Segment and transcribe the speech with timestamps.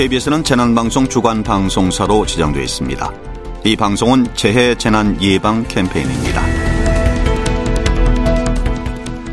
[0.00, 3.12] KBS는 재난방송 주간 방송사로 지정되어 있습니다.
[3.66, 6.42] 이 방송은 재해 재난 예방 캠페인입니다.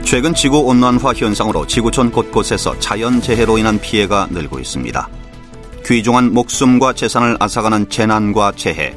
[0.03, 5.07] 최근 지구 온난화 현상으로 지구촌 곳곳에서 자연 재해로 인한 피해가 늘고 있습니다.
[5.85, 8.93] 귀중한 목숨과 재산을 앗아가는 재난과 재해.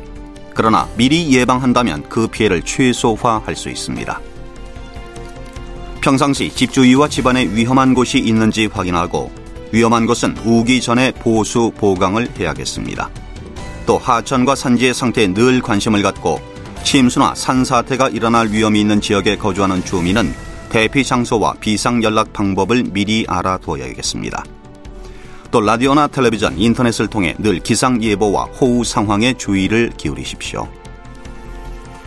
[0.57, 4.21] 그러나 미리 예방한다면 그 피해를 최소화할 수 있습니다.
[6.01, 9.40] 평상시 집주위와 집안에 위험한 곳이 있는지 확인하고
[9.73, 13.09] 위험한 곳은 우기 전에 보수 보강을 해야겠습니다.
[13.87, 16.41] 또 하천과 산지의 상태에 늘 관심을 갖고
[16.83, 20.35] 침수나 산사태가 일어날 위험이 있는 지역에 거주하는 주민은
[20.71, 24.45] 대피 장소와 비상 연락 방법을 미리 알아둬야겠습니다.
[25.51, 30.69] 또 라디오나 텔레비전, 인터넷을 통해 늘 기상 예보와 호우 상황에 주의를 기울이십시오.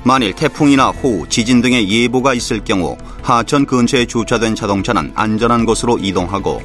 [0.05, 6.61] 만일 태풍이나 호우, 지진 등의 예보가 있을 경우 하천 근처에 주차된 자동차는 안전한 곳으로 이동하고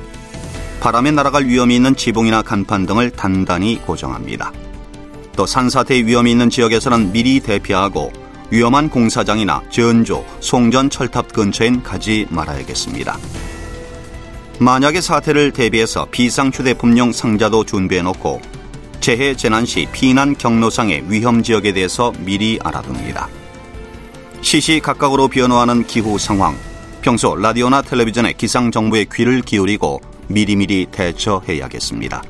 [0.81, 4.53] 바람에 날아갈 위험이 있는 지붕이나 간판 등을 단단히 고정합니다.
[5.37, 8.13] 또 산사태 위험이 있는 지역에서는 미리 대피하고
[8.51, 13.19] 위험한 공사장이나 전조, 송전 철탑 근처엔 가지 말아야겠습니다.
[14.61, 18.41] 만약의 사태를 대비해서 비상 휴대폰용 상자도 준비해 놓고
[19.01, 23.29] 재해 재난 시 피난 경로상의 위험 지역에 대해서 미리 알아둡니다.
[24.41, 26.57] 시시각각으로 변화하는 기후 상황,
[27.01, 32.23] 평소 라디오나 텔레비전의 기상 정보에 귀를 기울이고 미리미리 대처해야겠습니다.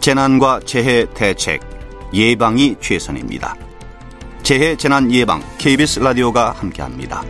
[0.00, 1.60] 재난과 재해 대책,
[2.12, 3.56] 예방이 최선입니다.
[4.42, 7.24] 재해 재난 예방 KBS 라디오가 함께합니다.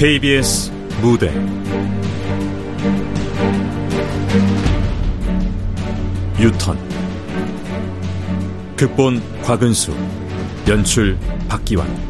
[0.00, 0.72] KBS
[1.02, 1.30] 무대.
[6.38, 6.78] 유턴.
[8.78, 9.94] 극본 곽은수.
[10.66, 11.18] 연출
[11.50, 12.09] 박기환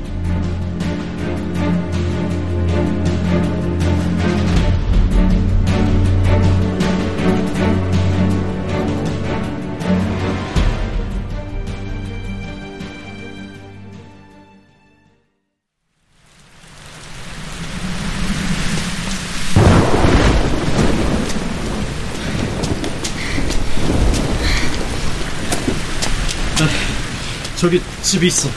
[27.60, 28.48] 저기 집이 있어.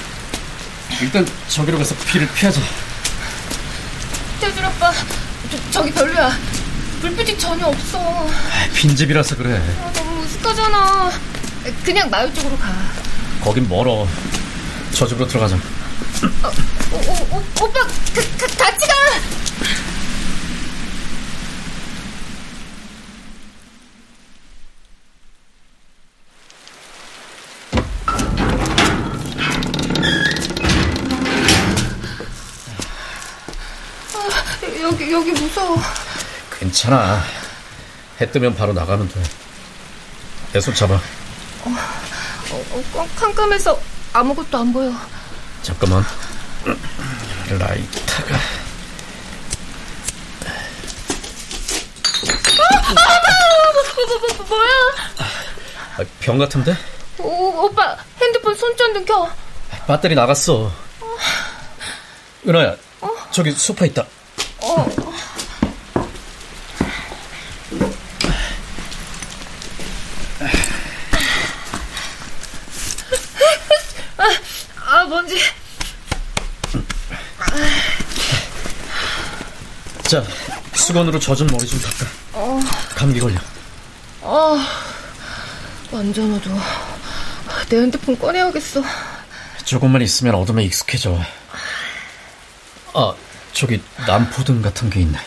[1.02, 2.62] 일단 저기로 가서 피를 피하자.
[4.40, 4.94] 태준 오빠,
[5.72, 6.32] 저, 기 별로야.
[7.02, 8.00] 불빛이 전혀 없어.
[8.00, 9.62] 아, 빈집이라서 그래.
[9.82, 11.12] 아, 너무 으슥하잖아.
[11.84, 12.74] 그냥 마을 쪽으로 가.
[13.42, 14.08] 거긴 멀어.
[14.94, 15.58] 저 집으로 들어가자.
[15.58, 16.52] 어,
[16.94, 17.88] 오, 오, 오, 오빠, 가,
[18.38, 18.94] 가, 같이 가!
[35.54, 35.78] 무서워.
[36.60, 37.22] 괜찮아.
[38.20, 39.22] 해 뜨면 바로 나가면 돼.
[40.54, 40.96] 내 손 잡아.
[40.96, 41.02] 어,
[42.52, 43.80] 어, 어, 깜깜해서
[44.14, 44.92] 아무것도 안 보여.
[45.62, 46.04] 잠깐만.
[47.50, 48.36] 라이터가.
[52.66, 52.94] 아,
[53.74, 54.58] 뭐, 뭐, 뭐, 뭐,
[56.00, 56.76] 야병 같은데?
[57.20, 59.30] 오, 오빠, 핸드폰 손전등 켜.
[59.88, 60.72] 배터리 나갔어.
[62.48, 63.10] 은하야, 어?
[63.32, 64.04] 저기 소파 있다.
[64.60, 64.86] 어.
[74.18, 74.24] 아,
[74.86, 75.38] 아, 뭔지.
[80.14, 80.24] 자,
[80.76, 82.06] 수건으로 젖은 머리 좀 닦아.
[82.34, 82.60] 어.
[82.94, 83.36] 감기 걸려.
[84.22, 84.60] 어,
[85.92, 86.56] 완전 어두워.
[87.68, 88.84] 내 핸드폰 꺼내야겠어.
[89.66, 91.20] 조금만 있으면 어둠에 익숙해져.
[92.94, 93.16] 아,
[93.54, 95.18] 저기 남포등 같은 게 있네.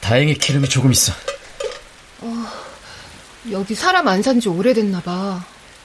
[0.00, 1.12] 다행히 기름이 조금 있어.
[2.20, 2.46] 어,
[3.52, 5.44] 여기 사람 안 산 지 오래됐나 봐.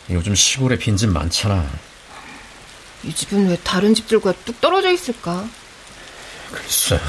[0.10, 1.68] 요즘 시골에 빈집 많잖아.
[3.04, 5.48] 이 집은 왜 다른 집들과 뚝 떨어져 있을까?
[6.52, 7.00] 글쎄.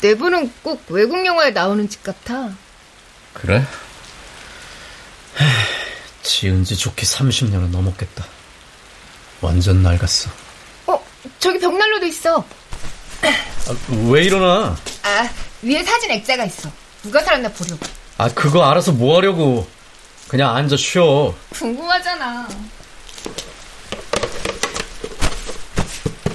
[0.00, 2.50] 내부는 꼭 외국 영화에 나오는 집 같아.
[3.34, 3.64] 그래?
[6.22, 8.24] 지은 지 좋게 30년은 넘었겠다.
[9.40, 10.30] 완전 낡았어.
[10.86, 11.04] 어?
[11.38, 12.44] 저기 벽난로도 있어.
[13.22, 13.76] 아,
[14.10, 14.76] 왜 일어나?
[15.02, 15.30] 아,
[15.62, 16.70] 위에 사진 액자가 있어.
[17.02, 17.86] 누가 살았나 보려고.
[18.18, 19.68] 아, 그거 알아서 뭐 하려고.
[20.28, 21.34] 그냥 앉아 쉬어.
[21.50, 22.48] 궁금하잖아.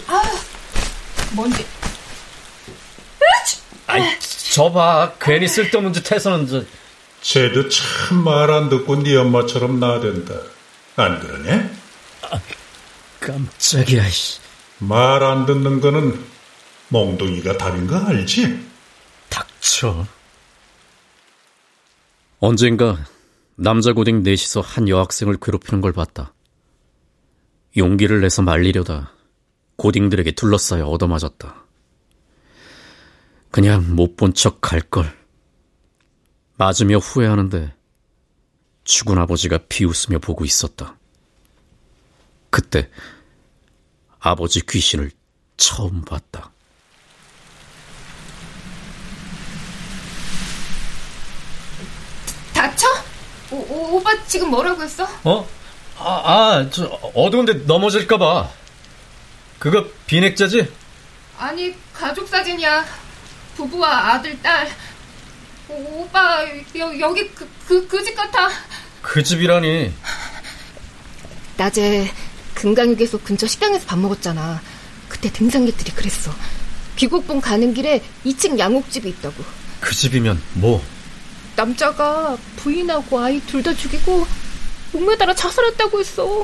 [0.08, 0.22] 아,
[1.34, 1.66] 뭔지.
[3.88, 4.02] 아이,
[4.54, 5.14] 저봐.
[5.22, 6.64] 괜히 쓸데없는 짓 해서는 저.
[7.22, 10.34] 쟤도 참 말 안 듣고 네 엄마처럼 나댄다.
[10.96, 11.70] 안 그러냐?
[13.20, 14.40] 깜짝이야, 씨.
[14.80, 16.26] 말안 듣는 거는
[16.90, 18.60] 몽둥이가 답인 거 알지?
[19.30, 20.06] 닥쳐.
[22.40, 22.98] 언젠가
[23.56, 26.34] 남자 고딩 넷이서 한 여학생을 괴롭히는 걸 봤다.
[27.78, 29.14] 용기를 내서 말리려다
[29.76, 31.64] 고딩들에게 둘러싸여 얻어맞았다.
[33.52, 35.16] 그냥 못 본 척 갈 걸.
[36.58, 37.74] 맞으며 후회하는데
[38.84, 40.98] 죽은 아버지가 비웃으며 보고 있었다.
[42.50, 42.90] 그때
[44.20, 45.12] 아버지 귀신을
[45.58, 46.52] 처음 봤다.
[52.54, 52.88] 다쳐?
[53.54, 55.08] 오, 오, 오빠 지금 뭐라고 했어?
[55.24, 55.48] 어?
[56.00, 58.50] 아, 아, 저 어두운데 넘어질까봐.
[59.60, 60.68] 그거 비넥자지?
[61.38, 62.84] 아니, 가족 사진이야.
[63.56, 64.68] 부부와 아들, 딸.
[65.70, 66.44] 오, 오빠,
[66.78, 68.50] 여, 여기 그, 그, 그 집 같아.
[69.04, 69.94] 그 집이라니.
[71.58, 72.12] 낮에
[72.56, 74.62] 금강휴게소 근처 식당에서 밥 먹었잖아.
[75.08, 76.32] 그때 등산객들이 그랬어.
[76.96, 79.44] 귀곡봉 가는 길에 2층 양옥집이 있다고.
[79.80, 80.84] 그 집이면 뭐?
[81.56, 84.26] 남자가 부인하고 아이 둘 다 죽이고
[84.92, 86.44] 목매달아 자살했다고 했어.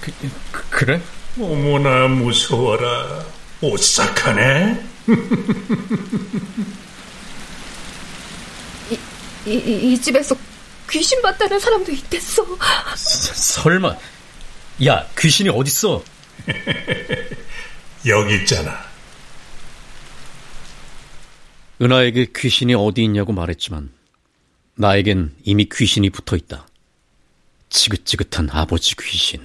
[0.00, 0.12] 그,
[0.52, 1.02] 그, 그래?
[1.38, 3.24] 어머나 무서워라.
[3.60, 4.86] 오싹하네.
[9.46, 10.36] 이, 이, 이 집에서
[10.90, 12.44] 귀신 봤다는 사람도 있댔어.
[12.96, 13.96] 서, 설마.
[14.86, 16.02] 야, 귀신이 어딨어?
[18.06, 18.84] 여기 있잖아.
[21.82, 23.90] 은하에게 귀신이 어디 있냐고 말했지만
[24.80, 26.66] 나에겐 이미 귀신이 붙어 있다.
[27.68, 29.44] 지긋지긋한 아버지 귀신.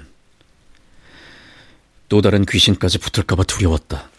[2.08, 4.10] 또 다른 귀신까지 붙을까봐 두려웠다.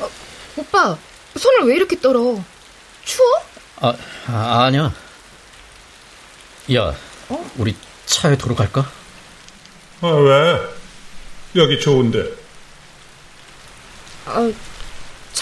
[0.00, 0.10] 어,
[0.58, 0.98] 오빠,
[1.34, 2.44] 손을 왜 이렇게 떨어?
[3.06, 3.28] 추워?
[3.80, 3.94] 아,
[4.26, 4.92] 아 아니야.
[6.74, 6.94] 야,
[7.30, 7.50] 어?
[7.56, 7.74] 우리
[8.04, 8.92] 차에 도로 갈까?
[10.02, 10.60] 아, 왜?
[11.56, 12.34] 여기 좋은데.
[14.26, 14.52] 아,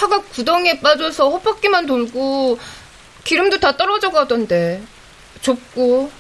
[0.01, 2.59] 차가 구덩이에 빠져서 헛바퀴만 돌고
[3.23, 4.83] 기름도 다 떨어져 가던데
[5.43, 6.11] 좁고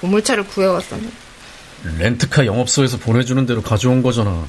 [0.00, 1.10] 보물차를 구해왔었네.
[1.98, 4.48] 렌트카 영업소에서 보내주는 대로 가져온 거잖아.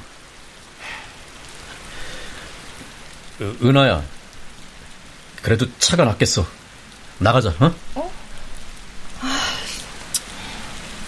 [3.62, 4.02] 은하야,
[5.42, 6.46] 그래도 차가 낫겠어.
[7.18, 7.74] 나가자, 어?
[7.94, 8.12] 어?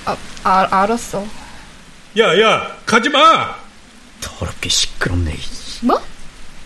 [0.04, 1.26] 아, 아, 알았어.
[2.18, 3.56] 야, 야, 가지 마!
[4.20, 5.34] 더럽게 시끄럽네.
[5.80, 6.17] 뭐?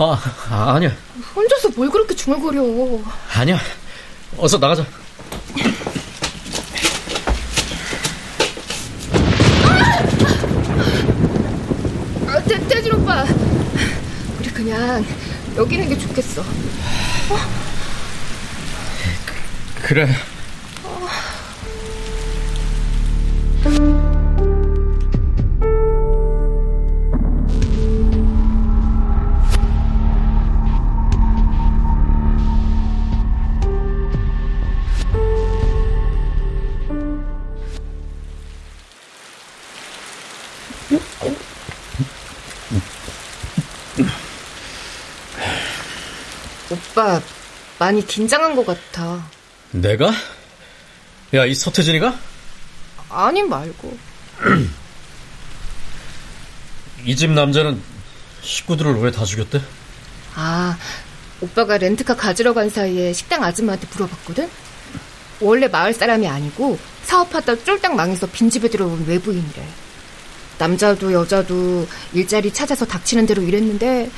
[0.05, 0.21] 아,
[0.51, 0.91] 아, 아니야.
[1.35, 2.63] 혼자서 뭘 그렇게 중얼거려.
[3.35, 3.59] 아니야.
[4.37, 4.85] 어서 나가자.
[9.65, 9.99] 아!
[12.29, 13.25] 아, 태, 태진 오빠.
[14.39, 15.05] 우리 그냥
[15.57, 16.41] 여기 있는 게 좋겠어.
[16.43, 17.37] 어?
[19.27, 20.09] 그, 그래.
[23.65, 24.02] 어.
[46.93, 47.21] 오빠
[47.79, 49.27] 많이 긴장한 것 같아.
[49.71, 50.13] 내가?
[51.35, 52.15] 야, 이 서태진이가?
[53.09, 53.97] 아니 말고.
[57.05, 57.83] 이 집 남자는
[58.43, 59.61] 식구들을 왜 다 죽였대?
[60.35, 60.79] 아,
[61.41, 64.49] 오빠가 렌트카 가지러 간 사이에 식당 아줌마한테 물어봤거든?
[65.41, 69.67] 원래 마을 사람이 아니고 사업하다 쫄딱 망해서 빈집에 들어온 외부인이래.
[70.63, 74.09] 남자도 여자도 일자리 찾아서 닥치는 대로 일했는데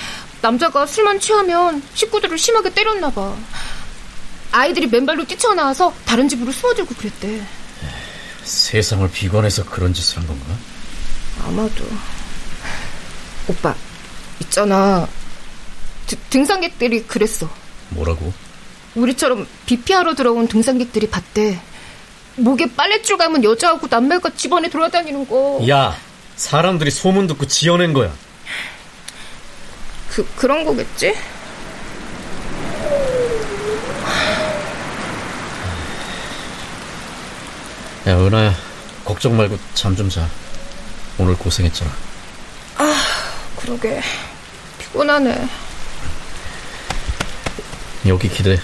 [0.43, 3.35] 남자가 술만 취하면 식구들을 심하게 때렸나 봐.
[4.53, 7.43] 아이들이 맨발로 뛰쳐나와서 다른 집으로 숨어들고 그랬대.
[8.43, 10.45] 세상을 비관해서 그런 짓을 한 건가?
[11.45, 11.87] 아마도.
[13.49, 13.75] 오빠,
[14.41, 15.09] 있잖아.
[16.07, 17.49] 드, 등산객들이 그랬어.
[17.89, 18.35] 뭐라고?
[18.95, 21.59] 우리처럼 비피하러 들어온 등산객들이 봤대.
[22.37, 25.67] 목에 빨랫줄 감은 여자하고 남매가 집안에 돌아다니는 거.
[25.71, 25.97] 야,
[26.37, 28.12] 사람들이 소문 듣고 지어낸 거야.
[30.11, 31.14] 그, 그런 거겠지?
[38.07, 38.55] 야, 은하야.
[39.05, 40.29] 걱정 말고 잠 좀 자.
[41.19, 41.91] 오늘 고생했잖아.
[42.79, 42.95] 아,
[43.57, 44.03] 그러게.
[44.79, 45.49] 피곤하네.
[48.07, 48.59] 여기 기대.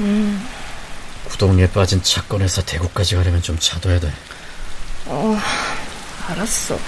[0.00, 0.48] 음.
[1.26, 4.12] 구덩이에 빠진 차 꺼내서 대구까지 가려면 좀 차둬야 돼.
[5.06, 5.38] 어,
[6.30, 6.78] 알았어.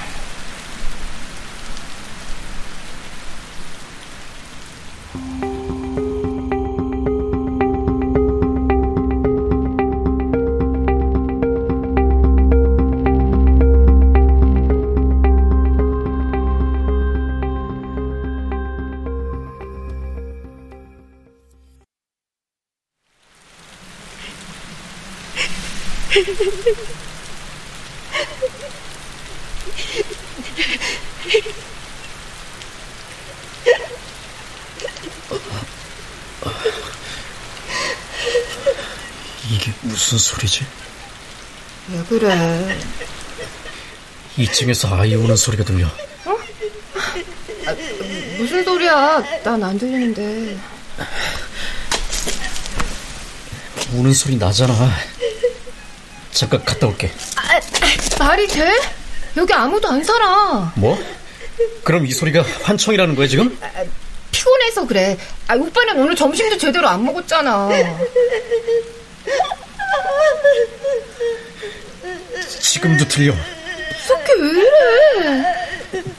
[39.51, 40.67] 이게 무슨 소리지?
[41.91, 42.79] 왜 그래?
[44.39, 45.87] 2층에서 아이 우는 소리가 들려.
[45.87, 46.37] 어?
[47.67, 47.75] 아,
[48.39, 49.23] 무슨 소리야?
[49.45, 50.57] 난 안 들리는데.
[53.93, 54.75] 우는 소리 나잖아.
[56.31, 57.13] 잠깐 갔다 올게.
[57.37, 57.61] 아,
[58.25, 58.71] 말이 돼?
[59.37, 60.73] 여기 아무도 안 살아.
[60.77, 60.99] 뭐?
[61.85, 63.57] 그럼 이 소리가 환청이라는 거야 지금?
[63.61, 63.69] 아,
[64.31, 65.17] 피곤해서 그래.
[65.49, 67.69] 아, 오빠는 오늘 점심도 제대로 안 먹었잖아.
[72.61, 73.33] 지금도 들려.
[74.07, 74.49] 석희 왜
[75.21, 75.45] 이래?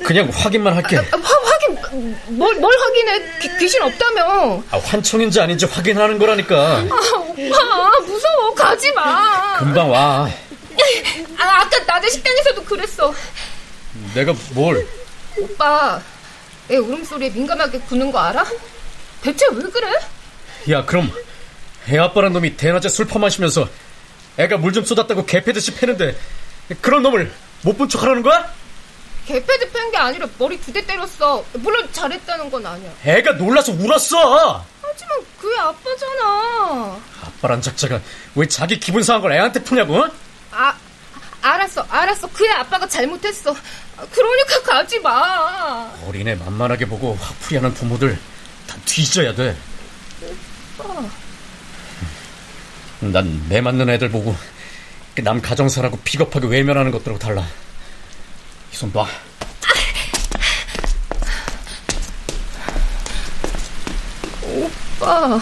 [0.04, 0.98] 그냥 확인만 할게.
[0.98, 3.22] 아, 화, 확인 뭘, 뭘 확인해?
[3.42, 4.62] 귀, 귀신 없다며?
[4.72, 6.56] 아, 환청인지 아닌지 확인하는 거라니까.
[6.56, 9.58] 아, 오빠 무서워 가지 마.
[9.58, 10.30] 금방 와.
[11.38, 13.14] 아, 아까 낮에 식당에서도 그랬어.
[14.14, 14.88] 내가 뭘?
[15.38, 16.02] 오빠
[16.70, 18.46] 애 울음소리에 민감하게 구는 거 알아?
[19.22, 19.92] 대체 왜 그래?
[20.70, 21.12] 야 그럼
[21.90, 23.68] 애 아빠란 놈이 대낮에 술 퍼마시면서
[24.38, 26.18] 애가 물 좀 쏟았다고 개패듯이 패는데
[26.82, 28.52] 그런 놈을 못 본 척하라는 거야?
[29.28, 31.46] 개패드 팬 게 아니라 머리 두 대 때렸어.
[31.54, 32.92] 물론 잘했다는 건 아니야.
[33.06, 34.66] 애가 놀라서 울었어.
[34.82, 37.00] 하지만 그애 아빠잖아.
[37.24, 38.02] 아빠란 작자가
[38.36, 40.04] 왜 자기 기분 상한 걸 애한테 푸냐고?
[40.54, 40.76] 아,
[41.42, 42.28] 알았어, 알았어.
[42.28, 43.56] 그애 아빠가 잘못했어.
[44.12, 45.92] 그러니까 가지 마.
[46.08, 48.18] 어린애 만만하게 보고 화풀이하는 부모들
[48.68, 49.56] 다 뒤져야 돼.
[50.80, 51.02] 오빠.
[53.02, 54.34] 난 내 맞는 애들 보고
[55.24, 57.46] 남 가정사라고 비겁하게 외면하는 것들하고 달라.
[58.72, 59.06] 이손 놔.
[65.00, 65.40] 오빠.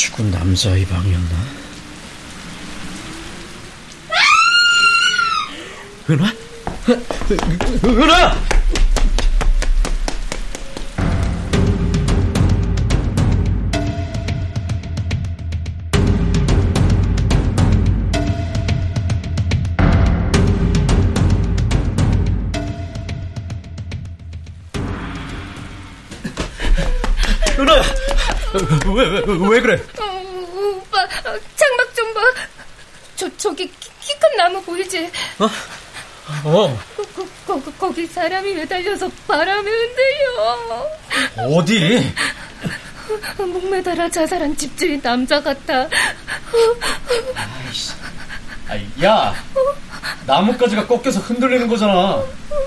[0.00, 1.28] 죽은 남자의 방이었나?
[6.08, 6.32] 은하?
[7.84, 8.59] 은하!
[28.94, 29.82] 왜, 왜, 왜 그래?
[30.00, 30.04] 어,
[30.76, 31.06] 오빠,
[31.56, 32.20] 장막 좀 봐.
[33.16, 35.10] 저, 저기 키 큰 나무 보이지?
[35.38, 35.44] 어?
[36.44, 36.78] 어.
[36.96, 40.86] 거, 거, 거, 거, 거기 사람이 매달려서 바람에 흔들려.
[41.56, 42.12] 어디?
[43.38, 45.88] 목매달아 자살한 집주인 남자 같아.
[48.68, 49.34] 아, 야!
[50.26, 52.22] 나뭇가지가 꺾여서 흔들리는 거잖아.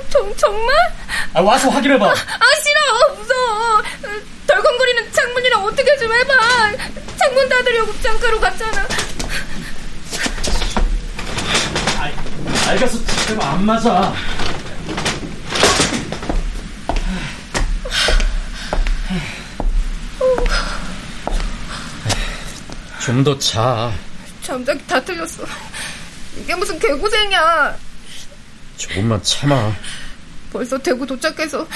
[0.10, 0.76] 정, 정말?
[1.34, 2.06] 아, 와서 확인해봐.
[2.06, 3.16] 아, 싫어.
[3.16, 3.82] 무서워.
[4.48, 6.34] 덜컹거리는 창문이랑 어떻게 좀 해봐.
[7.74, 8.88] 닫으려고 창가로 갔잖아.
[12.68, 14.14] 알겠어, 지금 안 맞아.
[23.04, 23.92] 좀 더 자.
[24.42, 25.44] 잠자기 다 틀렸어.
[26.38, 27.78] 이게 무슨 개고생이야.
[28.78, 29.74] 조금만 참아.
[30.52, 31.68] 벌써 대구 도착해서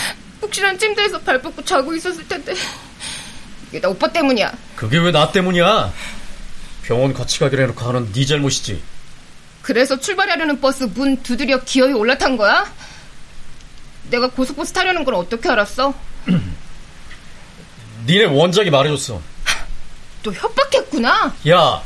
[0.42, 2.54] 푹신한 침대에서 발 뻗고 자고 있었을 텐데.
[3.70, 4.52] 이게 다 오빠 때문이야.
[4.76, 5.92] 그게 왜 나 때문이야?
[6.84, 8.82] 병원 같이 가기로 해놓고 하는 네 잘못이지.
[9.62, 12.66] 그래서 출발하려는 버스 문 두드려 기어이 올라탄 거야?
[14.10, 15.94] 내가 고속버스 타려는 걸 어떻게 알았어?
[18.08, 19.22] 니네 원장이 말해줬어.
[20.24, 21.34] 또 협박했구나?
[21.50, 21.82] 야,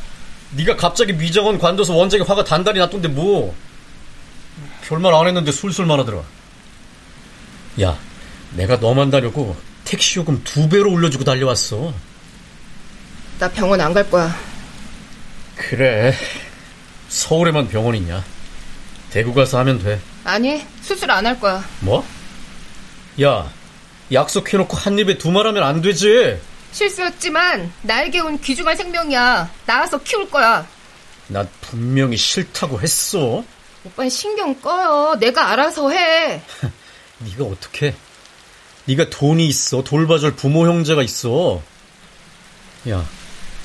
[0.51, 3.55] 네가 갑자기 미정원 관둬서 원장이 화가 단단히 났던데 뭐.
[4.83, 6.21] 별말 안 했는데 술술 말하더라.
[7.81, 7.97] 야,
[8.51, 9.55] 내가 너만 다려고
[9.91, 11.93] 택시 요금 두 배로 올려주고 달려왔어.
[13.39, 14.33] 나 병원 안 갈 거야.
[15.57, 16.13] 그래.
[17.09, 18.23] 서울에만 병원 있냐?
[19.09, 19.99] 대구 가서 하면 돼.
[20.23, 21.61] 아니, 수술 안 할 거야.
[21.81, 22.05] 뭐?
[23.21, 23.51] 야,
[24.13, 26.39] 약속해놓고 한 입에 두 말 하면 안 되지.
[26.71, 29.51] 실수였지만 나에게 온 귀중한 생명이야.
[29.65, 30.65] 나와서 키울 거야.
[31.27, 33.43] 나 분명히 싫다고 했어.
[33.83, 35.17] 오빠는 신경 꺼요.
[35.19, 36.41] 내가 알아서 해.
[37.19, 37.93] 네가 어떻게?
[38.91, 39.83] 네가 돈이 있어.
[39.83, 41.61] 돌봐줄 부모 형제가 있어.
[42.89, 43.05] 야,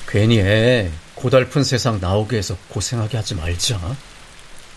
[0.07, 3.79] 괜히 애 고달픈 세상 나오게 해서 고생하게 하지 말자.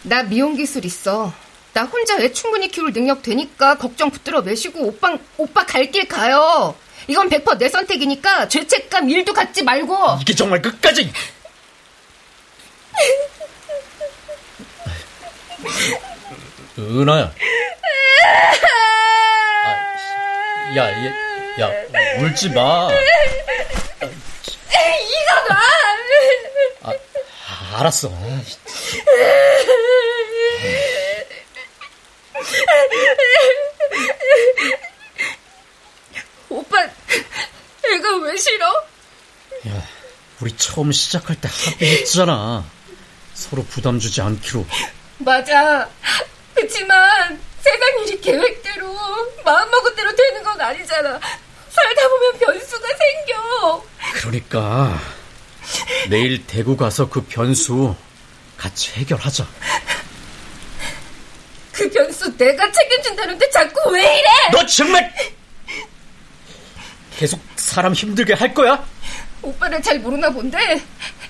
[0.03, 1.33] 나 미용 기술 있어.
[1.73, 6.75] 나 혼자 애 충분히 키울 능력 되니까 걱정 붙들어 매시고 오빠 오빠 갈 길 가요.
[7.07, 10.19] 이건 100%내 선택이니까 죄책감 일도 갖지 말고.
[10.21, 11.13] 이게 정말 끝까지.
[16.79, 17.33] 은하야.
[20.71, 21.11] 아, 야, 야,
[21.61, 22.89] 야, 울지 마.
[25.03, 25.61] 이거 놔.
[26.83, 28.11] 아, 알았어.
[36.49, 38.67] 오빠 애가 왜 싫어?
[39.69, 39.87] 야,
[40.41, 42.65] 우리 처음 시작할 때 합의했잖아.
[43.35, 44.67] 서로 부담 주지 않기로.
[45.19, 45.89] 맞아.
[46.55, 48.87] 그치만 세상 일이 계획대로
[49.45, 51.21] 마음먹은 대로 되는 건 아니잖아.
[51.71, 53.85] 살다 보면 변수가 생겨.
[54.15, 55.01] 그러니까
[56.09, 57.95] 내일 대구 가서 그 변수
[58.57, 59.47] 같이 해결하자.
[61.73, 64.29] 그 변수 내가 책임진다는데 자꾸 왜 이래?
[64.53, 65.13] 너 정말
[67.19, 68.85] 계속 사람 힘들게 할 거야?
[69.43, 70.83] 오빠를 잘 모르나 본데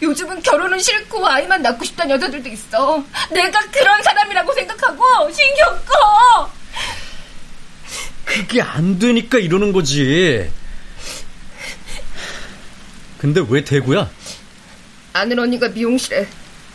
[0.02, 3.04] 요즘은 결혼은 싫고 아이만 낳고 싶다는 여자들도 있어.
[3.30, 6.50] 내가 그런 사람이라고 생각하고 신경 꺼.
[8.24, 10.50] 그게 안 되니까 이러는 거지.
[13.18, 14.08] 근데 왜 대구야?
[15.12, 16.26] 아는 언니가 미용실에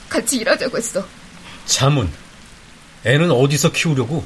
[0.09, 1.05] 같이 일하자고 했어.
[1.65, 2.11] 잠은
[3.05, 4.25] 애는 어디서 키우려고?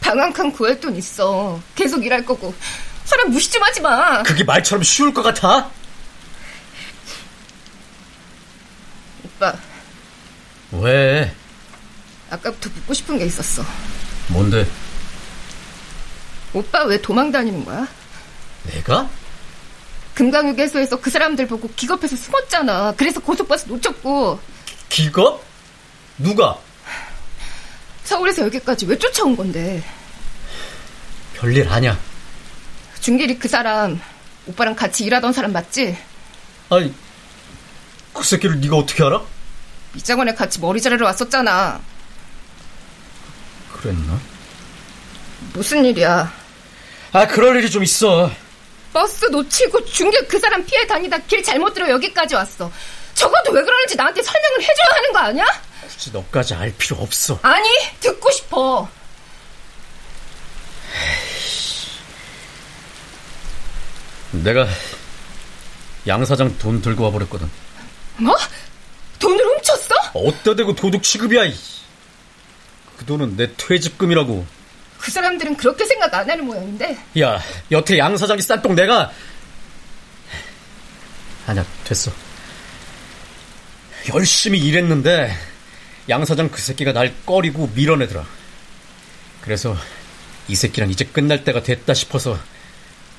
[0.00, 1.60] 방한칸 구할 돈 있어.
[1.74, 2.54] 계속 일할 거고.
[3.04, 4.22] 사람 무시 좀 하지 마.
[4.22, 5.70] 그게 말처럼 쉬울 것 같아?
[9.42, 9.58] 오빠,
[10.70, 11.34] 왜?
[12.30, 13.64] 아까부터 묻고 싶은 게 있었어.
[14.28, 14.64] 뭔데?
[16.54, 17.88] 오빠 왜 도망 다니는 거야?
[18.62, 19.10] 내가?
[20.14, 22.94] 금강휴게소에서 그 사람들 보고 기겁해서 숨었잖아.
[22.96, 24.38] 그래서 고속버스 놓쳤고
[24.88, 25.42] 기겁?
[26.18, 26.56] 누가?
[28.04, 29.82] 서울에서 여기까지 왜 쫓아온 건데?
[31.34, 31.98] 별일 아냐.
[33.00, 34.00] 중길이 그 사람
[34.46, 35.98] 오빠랑 같이 일하던 사람 맞지?
[36.70, 36.94] 아니,
[38.12, 39.22] 그 새끼를 네가 어떻게 알아?
[39.94, 41.80] 이장원에 같이 머리 자르러 왔었잖아.
[43.74, 44.20] 그랬나?
[45.54, 46.32] 무슨 일이야?
[47.12, 48.30] 아, 그럴 일이 좀 있어.
[48.92, 52.70] 버스 놓치고 중길 그 사람 피해 다니다 길 잘못 들어 여기까지 왔어.
[53.14, 55.44] 적어도 왜 그러는지 나한테 설명을 해줘야 하는 거 아니야?
[55.86, 57.38] 굳이 너까지 알 필요 없어.
[57.42, 57.68] 아니,
[58.00, 58.88] 듣고 싶어.
[64.32, 64.66] 내가
[66.08, 67.50] 양 사장 돈 들고 와버렸거든.
[68.16, 68.36] 뭐?
[69.18, 69.94] 돈을 훔쳤어?
[70.14, 71.44] 어디다 대고 도둑 취급이야.
[71.44, 71.54] 이.
[72.96, 74.46] 그 돈은 내 퇴직금이라고.
[74.98, 76.96] 그 사람들은 그렇게 생각 안 하는 모양인데.
[77.20, 79.12] 야, 여태 양 사장이 싼똥 내가
[81.46, 82.12] 아니야, 됐어.
[84.14, 85.36] 열심히 일했는데
[86.08, 88.24] 양 사장 그 새끼가 날 꺼리고 밀어내더라.
[89.40, 89.76] 그래서
[90.48, 92.38] 이 새끼랑 이제 끝날 때가 됐다 싶어서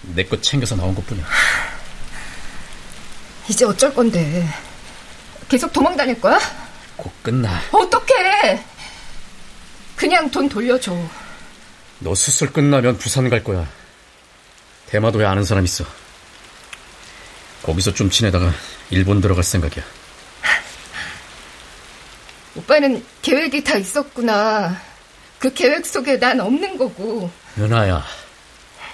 [0.02, 1.26] 내거 챙겨서 나온 것뿐이야.
[3.50, 4.48] 이제 어쩔 건데.
[5.50, 6.40] 계속 도망 다닐 거야?
[6.96, 7.60] 곧 끝나.
[7.72, 8.64] 어떡해!
[9.96, 10.96] 그냥 돈 돌려줘.
[12.00, 13.68] 너 수술 끝나면 부산 갈 거야.
[14.88, 15.86] 대마도에 아는 사람 있어.
[17.64, 18.52] 거기서 좀 지내다가
[18.90, 19.84] 일본 들어갈 생각이야.
[22.56, 24.80] 오빠는 계획이 다 있었구나.
[25.40, 27.32] 그 계획 속에 난 없는 거고.
[27.58, 28.04] 연아야,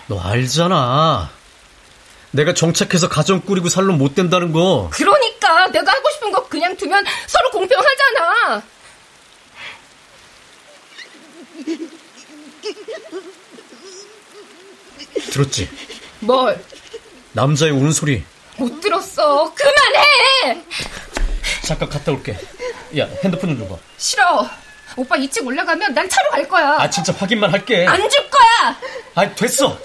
[0.07, 1.29] 너 알잖아.
[2.31, 4.89] 내가 정착해서 가정 꾸리고 살로 못 된다는 거.
[4.93, 8.63] 그러니까 내가 하고 싶은 거 그냥 두면 서로 공평하잖아.
[15.31, 15.69] 들었지?
[16.19, 16.63] 뭘?
[17.33, 18.23] 남자의 우는 소리.
[18.57, 19.53] 못 들었어.
[19.53, 20.61] 그만해!
[21.63, 22.37] 잠깐 갔다 올게.
[22.97, 23.79] 야, 핸드폰 좀 줘봐.
[23.97, 24.49] 싫어.
[24.95, 26.77] 오빠 2층 올라가면 난 차로 갈 거야.
[26.79, 27.85] 아, 진짜 확인만 할게.
[27.85, 28.79] 안 줄 거야!
[29.15, 29.77] 아, 됐어!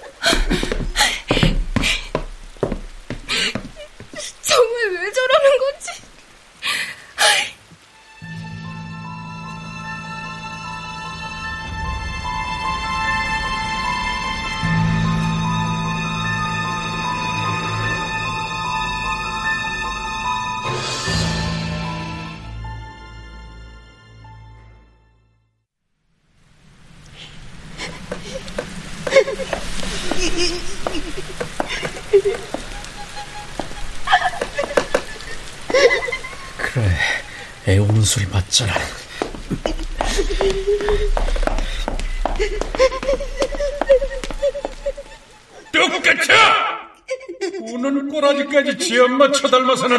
[48.94, 49.96] 지 엄마 쳐닮아서는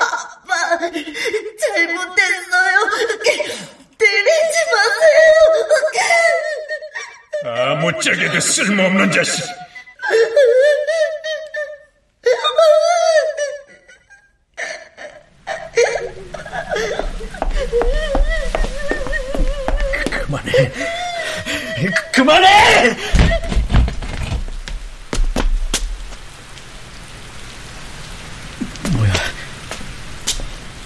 [0.00, 0.78] 아빠,
[1.60, 2.76] 잘못했어요.
[3.98, 5.30] 때리지 마세요.
[7.44, 9.44] 아무짝에도 쓸모없는 자식.
[20.10, 20.72] 그만해.
[22.12, 23.29] 그만해!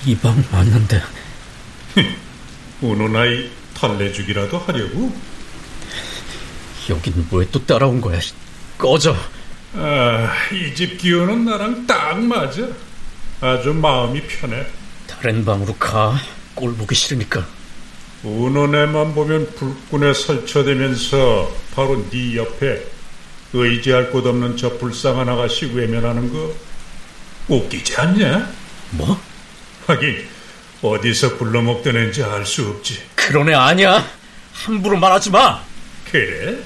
[0.06, 1.00] 이 방 맞는데.
[2.82, 5.14] 우는 아이 달래주기라도 하려고?
[6.90, 8.18] 여긴 왜 또 따라온 거야?
[8.76, 9.16] 꺼져.
[9.74, 12.62] 아, 이 집 기운은 나랑 딱 맞아.
[13.40, 14.66] 아주 마음이 편해.
[15.06, 16.18] 다른 방으로 가.
[16.54, 17.46] 꼴 보기 싫으니까.
[18.22, 22.82] 우는 애만 보면 불끈에 설쳐대면서 바로 네 옆에
[23.52, 26.52] 의지할 곳 없는 저 불쌍한 아가씨 외면하는 거
[27.48, 28.50] 웃기지 않냐?
[28.92, 29.20] 뭐?
[29.86, 30.26] 하긴
[30.82, 33.02] 어디서 굴러먹던 애인지 알 수 없지.
[33.14, 34.06] 그런 애 아니야.
[34.52, 35.62] 함부로 말하지 마.
[36.10, 36.58] 그래?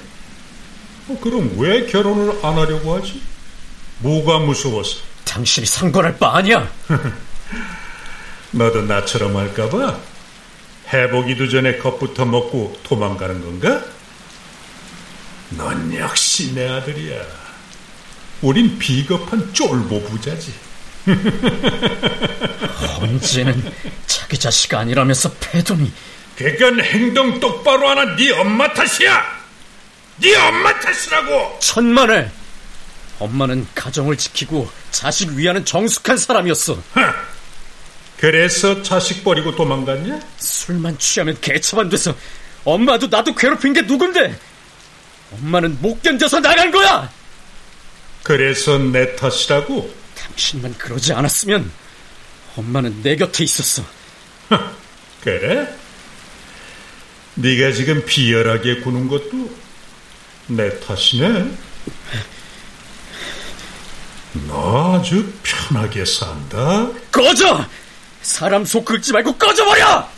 [1.08, 3.22] 어, 그럼 왜 결혼을 안 하려고 하지?
[3.98, 4.98] 뭐가 무서워서?
[5.24, 6.70] 당신이 상관할 바 아니야.
[8.50, 9.98] 너도 나처럼 할까봐?
[10.92, 13.84] 해보기도 전에 겁부터 먹고 도망가는 건가?
[15.50, 17.22] 넌 역시 내 아들이야.
[18.42, 20.52] 우린 비겁한 쫄보 부자지.
[23.00, 23.72] 언제는
[24.06, 25.92] 자기 자식 아니라면서 패더니
[26.36, 29.38] 그건 행동 똑바로 하는 네 엄마 탓이야.
[30.20, 31.58] 네 엄마 탓이라고.
[31.60, 32.30] 천만에
[33.18, 36.80] 엄마는 가정을 지키고 자식 위하는 정숙한 사람이었어.
[36.92, 37.14] 하,
[38.18, 40.20] 그래서 자식 버리고 도망갔냐?
[40.38, 42.14] 술만 취하면 개처만 돼서
[42.64, 44.38] 엄마도 나도 괴롭힌 게 누군데?
[45.32, 47.10] 엄마는 못 견뎌서 나간 거야.
[48.22, 49.97] 그래서 내 탓이라고?
[50.18, 51.70] 당신만 그러지 않았으면
[52.56, 53.84] 엄마는 내 곁에 있었어.
[54.48, 54.72] 하,
[55.22, 55.68] 그래?
[57.34, 59.50] 네가 지금 비열하게 구는 것도
[60.48, 61.50] 내 탓이네.
[64.48, 66.88] 너 아주 편하게 산다.
[67.12, 67.64] 꺼져!
[68.22, 70.17] 사람 속 긁지 말고 꺼져버려!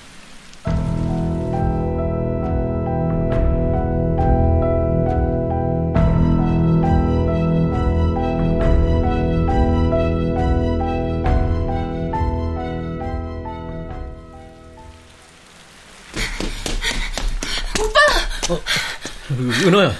[19.62, 19.94] 은하야.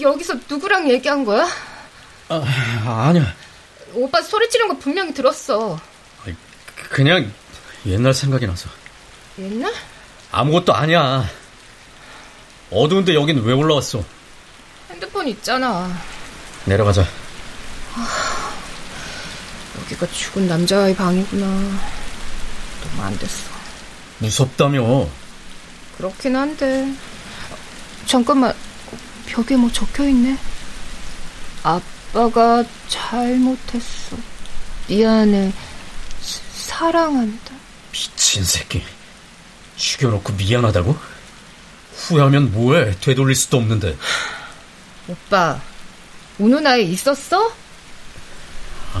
[0.00, 1.46] 여기서 누구랑 얘기한 거야?
[2.28, 3.34] 아, 아니야.
[3.94, 5.78] 오빠 소리 지른 거 분명히 들었어.
[6.90, 7.32] 그냥
[7.86, 8.68] 옛날 생각이 나서.
[9.38, 9.72] 옛날?
[10.30, 11.28] 아무것도 아니야.
[12.70, 14.02] 어두운데 여긴 왜 올라왔어?
[14.90, 15.90] 핸드폰 있잖아.
[16.64, 17.06] 내려가자.
[19.80, 21.46] 여기가 죽은 남자의 방이구나.
[21.46, 23.50] 너무 안 됐어.
[24.18, 25.08] 무섭다며.
[25.96, 26.92] 그렇긴 한데.
[28.06, 28.54] 잠깐만.
[29.26, 30.38] 벽에 뭐 적혀 있네.
[31.62, 34.16] 아빠가 잘못했어.
[34.88, 35.52] 미안해.
[36.54, 37.54] 사랑한다.
[37.92, 38.82] 미친 새끼.
[39.76, 40.96] 죽여놓고 미안하다고?
[41.96, 42.96] 후회하면 뭐해?
[43.00, 43.96] 되돌릴 수도 없는데.
[45.08, 45.60] 오빠,
[46.38, 47.52] 우는 아이 있었어?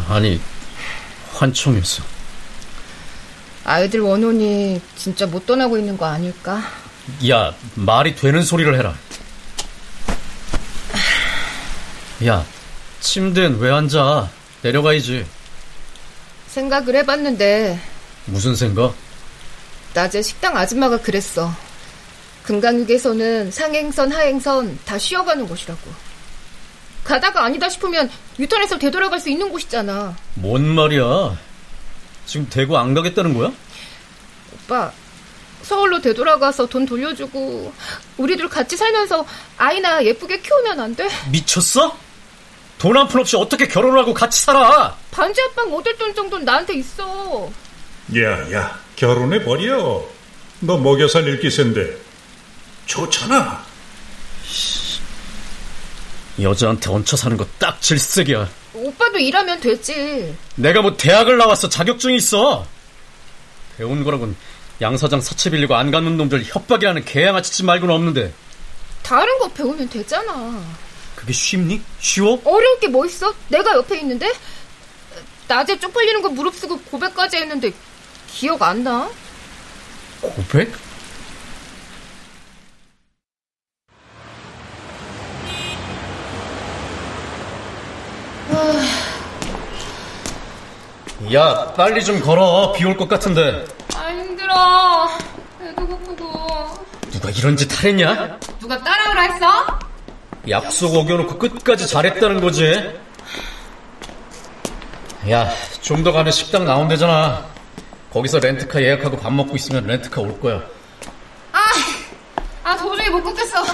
[0.08, 0.40] 아니,
[1.32, 2.02] 환청이었어.
[3.64, 6.62] 아이들 원혼이 진짜 못 떠나고 있는 거 아닐까?
[7.28, 8.94] 야, 말이 되는 소리를 해라.
[12.26, 12.44] 야,
[13.00, 14.30] 침대엔 왜 앉아?
[14.62, 15.26] 내려가야지.
[16.48, 17.78] 생각을 해봤는데
[18.26, 18.94] 무슨 생각?
[19.92, 21.52] 낮에 식당 아줌마가 그랬어.
[22.44, 25.80] 금강육에서는 상행선, 하행선 다 쉬어가는 곳이라고.
[27.02, 30.16] 가다가 아니다 싶으면 유턴해서 되돌아갈 수 있는 곳이잖아.
[30.34, 31.36] 뭔 말이야?
[32.26, 33.52] 지금 대구 안 가겠다는 거야?
[34.54, 34.90] 오빠,
[35.64, 37.72] 서울로 되돌아가서 돈 돌려주고
[38.18, 41.08] 우리들 같이 살면서 아이나 예쁘게 키우면 안 돼?
[41.30, 41.96] 미쳤어?
[42.78, 44.94] 돈 한 푼 없이 어떻게 결혼을 하고 같이 살아?
[45.10, 47.50] 반지 합방 얻을 돈 정도는 나한테 있어.
[48.18, 50.04] 야, 야, 결혼해 버려.
[50.60, 51.96] 너 먹여 살릴 기세인데.
[52.86, 53.64] 좋잖아.
[56.40, 58.48] 여자한테 얹혀 사는 거 딱 질색이야.
[58.74, 60.36] 오빠도 일하면 되지.
[60.56, 62.66] 내가 뭐 대학을 나왔어 자격증이 있어.
[63.78, 64.36] 배운 거라곤
[64.80, 68.32] 양 사장 사채 빌리고 안 가는 놈들 협박이라는 개양아치 짓 말고는 없는데
[69.02, 70.62] 다른 거 배우면 되잖아.
[71.14, 71.80] 그게 쉽니?
[72.00, 72.40] 쉬워?
[72.44, 73.32] 어려울 게 뭐 있어?
[73.48, 74.32] 내가 옆에 있는데?
[75.46, 77.70] 낮에 쪽팔리는 거 무릅쓰고 고백까지 했는데
[78.28, 79.08] 기억 안 나?
[80.20, 80.72] 고백?
[91.32, 92.72] 야, 빨리 좀 걸어.
[92.72, 93.64] 비 올 것 같은데.
[93.94, 95.08] 아 힘들어.
[95.58, 96.84] 배도 고프고.
[97.10, 98.38] 누가 이런 짓 하랬냐?
[98.58, 99.78] 누가 따라오라 했어?
[100.48, 102.92] 약속 어겨놓고 끝까지 잘했다는 거지.
[105.30, 105.50] 야,
[105.80, 107.46] 좀 더 가면 식당 나온대잖아.
[108.12, 110.60] 거기서 렌트카 예약하고 밥 먹고 있으면 렌트카 올 거야.
[111.52, 111.58] 아,
[112.62, 113.64] 아 도저히 못 걷겠어.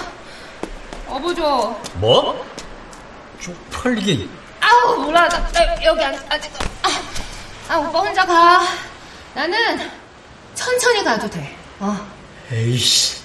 [1.09, 1.76] 어보죠.
[1.94, 2.46] 뭐?
[3.40, 4.26] 쪽팔리게.
[4.61, 5.29] 아우 몰라.
[5.29, 6.50] 나, 나 여기 안, 아직.
[6.85, 6.88] 아,
[7.70, 8.61] 아 오빠 혼자 가.
[9.33, 9.88] 나는
[10.56, 11.56] 천천히 가도 돼.
[11.78, 11.96] 어.
[12.50, 13.20] 에이씨.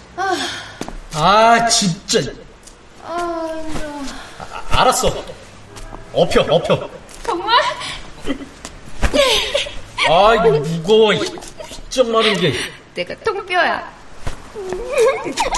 [1.16, 2.20] 아, 진짜.
[3.04, 3.90] 아 힘들어.
[4.70, 5.26] 알았어.
[6.14, 6.88] 엎혀, 엎혀.
[7.24, 7.60] 정말?
[10.08, 11.14] 아, 이거 무거워.
[11.16, 12.54] 휘쩍 마른 게.
[12.94, 13.96] 내가 통뼈야.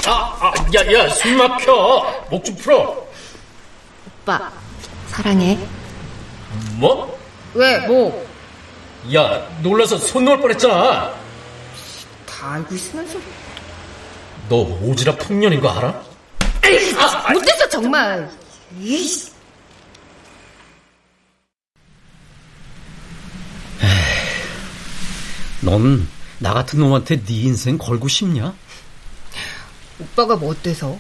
[0.08, 2.26] 아, 아, 야, 야, 숨 막혀.
[2.32, 3.06] 목 좀 풀어.
[4.22, 4.50] 오빠
[5.10, 5.58] 사랑해.
[6.78, 7.20] 뭐?
[7.54, 8.26] 왜 뭐?
[9.14, 11.14] 야, 놀라서 손 놓을 뻔했잖아.
[12.26, 13.20] 다 알고 있으면서.
[14.50, 16.04] 너 오지랖 풍년인 거 알아?
[17.00, 18.30] 아, 못됐어 정말.
[18.80, 19.32] 이씨.
[25.62, 28.54] 넌나 같은 놈한테 네 인생 걸고 싶냐?
[30.00, 30.98] 오빠가 뭐 어때서?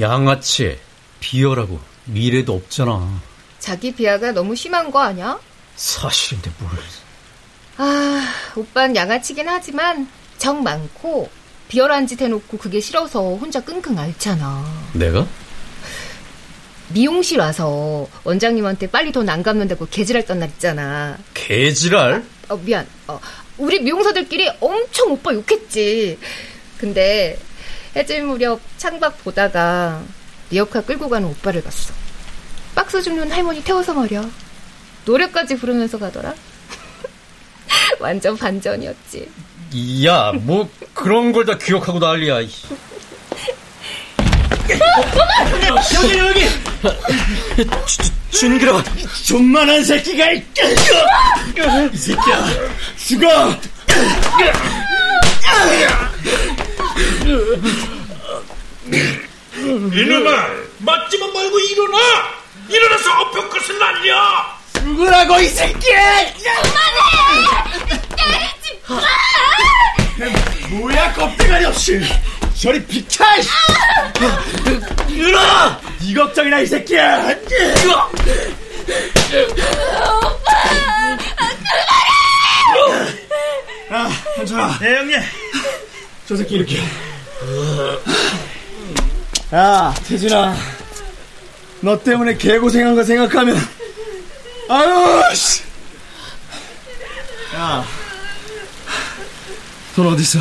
[0.00, 0.78] 양아치,
[1.20, 3.20] 비열하고 미래도 없잖아.
[3.60, 5.38] 자기 비하가 너무 심한 거 아니야?
[5.76, 6.72] 사실인데 뭘.
[7.76, 8.24] 아,
[8.56, 10.08] 오빤 양아치긴 하지만
[10.38, 11.28] 정 많고
[11.68, 14.64] 비열한 짓 해놓고 그게 싫어서 혼자 끙끙 앓잖아.
[14.92, 15.26] 내가?
[16.88, 21.18] 미용실 와서 원장님한테 빨리 돈 안 갚는다고 개질했던 날 있잖아.
[21.32, 22.22] 개지랄?
[22.48, 22.86] 어, 미안.
[23.08, 23.18] 어,
[23.58, 26.18] 우리 미용사들끼리 엄청 오빠 욕했지.
[26.78, 27.38] 근데
[27.96, 30.02] 해질 무렵 창밖 보다가
[30.50, 31.92] 리어카 끌고 가는 오빠를 봤어.
[32.74, 34.28] 박스 줍는 할머니 태워서 말이야.
[35.06, 36.34] 노래까지 부르면서 가더라.
[38.00, 39.28] 완전 반전이었지.
[40.06, 42.40] 야, 뭐 그런 걸 다 기억하고 난리야.
[42.40, 42.50] 이.
[45.94, 46.46] 여기 여기
[48.30, 48.82] 준기라,
[49.26, 50.42] 존만한 새끼가 이이
[51.94, 52.46] 새끼야
[52.96, 53.54] 죽어
[59.92, 60.46] 이놈아,
[60.78, 61.98] 맞지만 말고 일어나!
[62.68, 64.14] 일어나서 엎혀 것을 날려!
[64.84, 66.26] 죽으라고 이 새끼야
[70.68, 72.00] 뭐야 껍데가리 없이
[72.60, 73.24] 저리 비켜.
[75.08, 77.28] 일어나 네 걱정이나 이 새끼야
[83.90, 84.78] 아, 괜찮아.
[84.80, 85.20] 네, 형님.
[86.26, 86.78] 저 새끼 이렇게.
[89.52, 90.56] 야, 태진아.
[91.80, 93.56] 너 때문에 개고생한 거 생각하면,
[94.68, 95.62] 아유, 씨.
[97.54, 97.84] 야.
[99.94, 100.38] 돈 어딨어?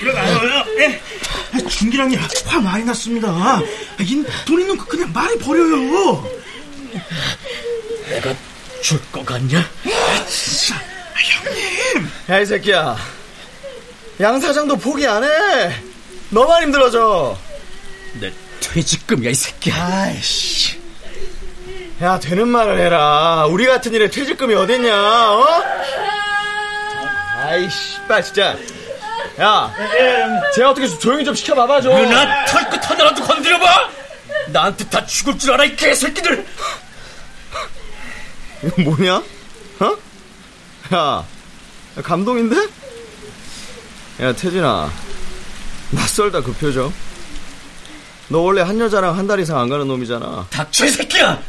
[0.00, 0.64] 일어나요.
[0.78, 1.00] 예.
[1.68, 3.60] 준기랑이 화 많이 났습니다.
[4.00, 6.26] 이돈 있는 거 그냥 많이 버려요.
[8.08, 8.34] 내가
[8.82, 9.58] 줄 것 같냐?
[12.30, 12.96] 야, 이 새끼야.
[14.20, 15.28] 양 사장도 포기 안 해.
[16.30, 17.38] 너만 힘들어져.
[18.20, 19.74] 내 퇴직금이야 이 새끼야.
[19.76, 20.67] 아이씨.
[22.02, 23.46] 야, 되는 말을 해라.
[23.48, 25.46] 우리 같은 일에 퇴직금이 어딨냐, 어?
[27.42, 28.56] 아이씨, 빠 진짜.
[29.40, 29.72] 야,
[30.54, 31.94] 쟤 어떻게 좀 조용히 좀 시켜봐봐, 좀.
[31.94, 33.90] 누나 털끝 하나라도 건드려봐.
[34.48, 36.46] 나한테 다 죽을 줄 알아, 이 개새끼들!
[38.64, 39.16] 이거 뭐냐?
[39.16, 39.96] 어?
[40.94, 41.24] 야,
[42.02, 42.56] 감동인데?
[44.22, 44.90] 야, 태진아.
[45.90, 46.92] 낯설다, 그 표정.
[48.28, 50.46] 너 원래 한 여자랑 한 달 이상 안 가는 놈이잖아.
[50.50, 51.40] 닥쳐, 이 새끼야!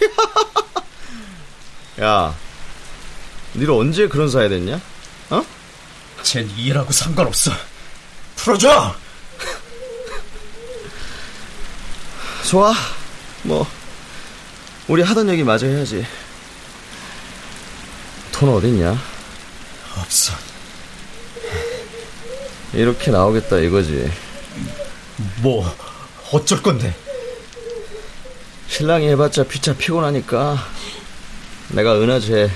[2.02, 2.34] 야,
[3.54, 4.80] 니를 언제 그런 사이 됐냐?
[5.30, 5.44] 어?
[6.22, 7.50] 쟨 일하고 상관없어.
[8.36, 8.94] 풀어줘!
[12.48, 12.72] 좋아.
[13.42, 13.66] 뭐,
[14.88, 16.06] 우리 하던 얘기 마저 해야지.
[18.32, 18.98] 돈 어딨냐?
[19.98, 20.32] 없어.
[22.72, 24.10] 이렇게 나오겠다 이거지.
[25.42, 25.76] 뭐,
[26.32, 26.94] 어쩔 건데?
[28.70, 30.56] 신랑이 해봤자 피차 피곤하니까
[31.70, 32.48] 내가 은하제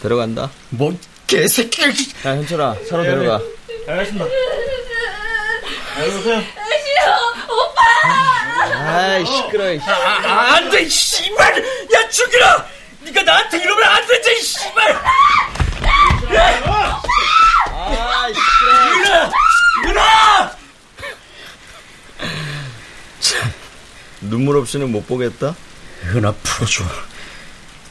[0.00, 0.48] 데려간다.
[0.70, 1.82] 뭐, 개새끼!
[1.82, 1.90] 야,
[2.36, 3.40] 현철아, 차로 데려가.
[3.88, 4.24] 알겠습니다.
[5.96, 6.42] 안녕하세요.
[8.86, 11.58] 아이, 시끄러, 이 아, 아, 안 돼, 씨발!
[11.94, 12.66] 야, 죽이라!
[13.00, 15.02] 네가 나한테 이러면 안 되지, 이 씨발!
[17.72, 19.14] 아이, 시끄러.
[19.18, 19.30] 은하!
[19.84, 20.57] 은하!
[24.20, 25.54] 눈물 없이는 못 보겠다?
[26.14, 26.84] 은하 풀어줘.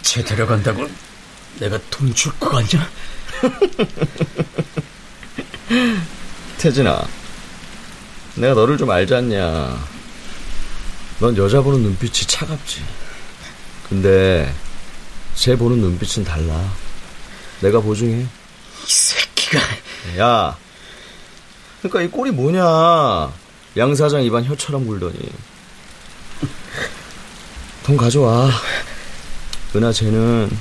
[0.01, 0.87] 쟤 데려간다고
[1.59, 2.89] 내가 돈 줄 거 같냐?
[6.57, 7.05] 태진아,
[8.35, 9.87] 내가 너를 좀 알지 않냐.
[11.19, 12.83] 넌 여자 보는 눈빛이 차갑지.
[13.89, 14.53] 근데
[15.35, 16.71] 쟤 보는 눈빛은 달라.
[17.61, 18.21] 내가 보증해.
[18.21, 18.27] 이
[18.87, 19.59] 새끼가.
[20.19, 20.57] 야,
[21.81, 23.31] 그러니까 이 꼴이 뭐냐?
[23.77, 25.17] 양 사장 입안 혀처럼 굴더니.
[27.87, 28.51] 돈 가져와.
[29.73, 30.51] 은하 쟤는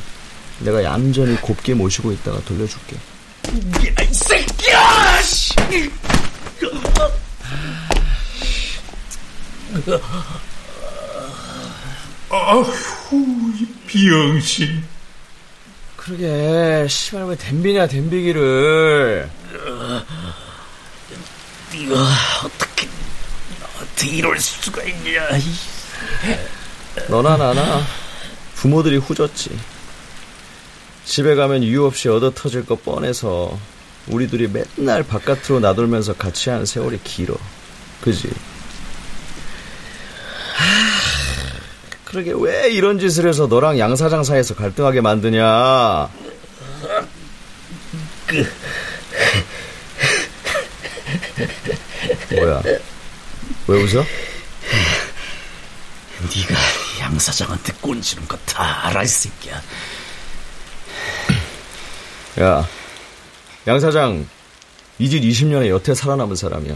[0.60, 2.94] 내가 얌전히 곱게 모시고 있다가 돌려줄게.
[2.94, 5.22] 야, 이 새끼야!
[5.22, 5.56] 씨!
[12.30, 12.64] 아휴,
[13.58, 14.84] 이 비영신.
[15.96, 19.28] 그러게, 씨발 왜 댐비냐 댐비기를.
[21.72, 21.94] 네가
[22.44, 22.88] 어떻게
[23.60, 25.26] 나한테 이럴 수가 있냐?
[26.96, 27.82] 이 너나 나나
[28.54, 29.56] 부모들이 후졌지.
[31.04, 33.58] 집에 가면 이유 없이 얻어 터질 거 뻔해서
[34.08, 37.36] 우리 둘이 맨날 바깥으로 나돌면서 같이 한 세월이 길어.
[38.00, 38.28] 그지?
[40.54, 40.64] 하,
[42.04, 46.08] 그러게 왜 이런 짓을 해서 너랑 양 사장 사이에서 갈등하게 만드냐?
[52.30, 52.62] 뭐야?
[53.68, 54.04] 왜 웃어?
[56.22, 56.54] 네가
[57.06, 59.62] 양 사장한테 꼰지는 거 다 알아, 이 새끼야.
[62.40, 62.68] 야,
[63.68, 64.26] 양 사장
[64.98, 66.74] 이 집 20년에 여태 살아남은 사람이야.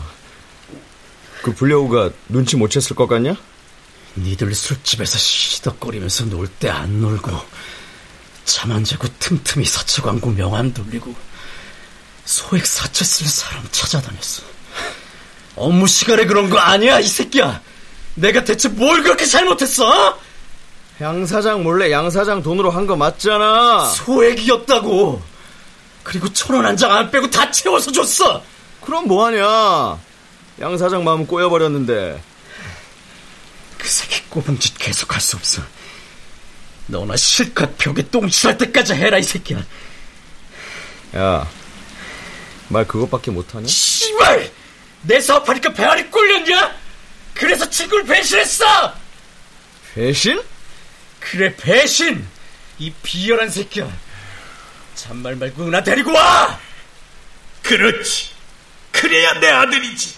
[1.42, 3.34] 그 불려우가 눈치 못 챘을 것 같냐?
[4.16, 7.30] 니들 술집에서 시덕거리면서 놀 때 안 놀고
[8.44, 11.14] 잠 안 자고 틈틈이 사채 광고 명함 돌리고
[12.24, 14.42] 소액 사채 쓸 사람 찾아다녔어.
[15.56, 17.62] 업무 시간에 그런 거 아니야, 이 새끼야.
[18.20, 20.18] 내가 대체 뭘 그렇게 잘못했어?
[21.00, 23.86] 양 사장 몰래 양 사장 돈으로 한 거 맞잖아.
[23.96, 25.22] 소액이었다고.
[26.02, 28.42] 그리고 천 원 한 장 안 빼고 다 채워서 줬어.
[28.82, 29.98] 그럼 뭐하냐?
[30.60, 32.22] 양 사장 마음 꼬여버렸는데.
[33.78, 35.62] 그 새끼 꼽은 짓 계속 할 수 없어.
[36.86, 39.64] 너나 실컷 벽에 똥칠할 때까지 해라, 이 새끼야.
[41.16, 41.48] 야,
[42.68, 43.66] 말 그것밖에 못하냐?
[43.66, 44.50] 씨발!
[45.02, 46.74] 내 사업하니까 배알이 꼴렸냐?
[47.34, 48.94] 그래서 친구를 배신했어!
[49.94, 50.42] 배신?
[51.18, 52.26] 그래, 배신!
[52.78, 53.90] 이 비열한 새끼야.
[54.94, 56.58] 잔말 말고 은하 데리고 와!
[57.62, 58.30] 그렇지.
[58.92, 60.14] 그래야 내 아들이지.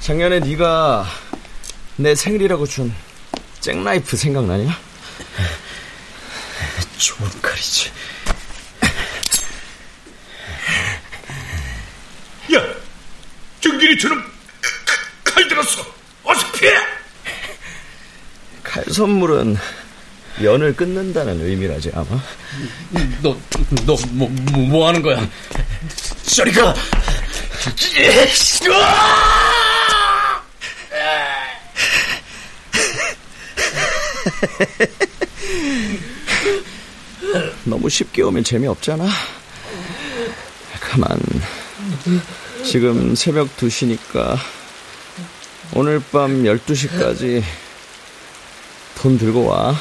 [0.00, 1.06] 작년에 네가
[1.96, 2.94] 내 생일이라고 준
[3.60, 4.78] 잭나이프 생각나냐?
[6.98, 7.90] 좋은 칼이지.
[12.54, 12.74] 야,
[13.84, 14.24] 정진이처럼
[15.22, 15.84] 칼 들었어.
[16.24, 16.72] 어서 피해.
[18.62, 19.56] 칼 선물은
[20.42, 22.06] 연을 끊는다는 의미라지 아마.
[23.22, 23.36] 너,
[23.84, 25.28] 너, 뭐, 뭐, 뭐 하는 거야?
[26.26, 26.74] 저리 가!
[37.64, 39.06] 너무 쉽게 오면 재미없잖아.
[40.80, 41.18] 가만.
[42.66, 44.36] 지금 새벽 2시니까
[45.74, 47.42] 오늘 밤 12시까지
[48.96, 49.74] 돈 들고 와.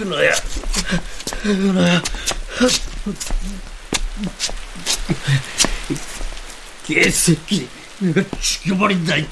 [0.00, 0.32] 은하야,
[1.46, 2.02] 은하야.
[6.86, 7.68] 개새끼,
[7.98, 9.16] 내가 죽여버린다.
[9.16, 9.26] 난,